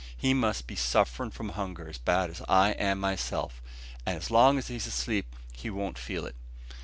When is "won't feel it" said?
5.69-6.33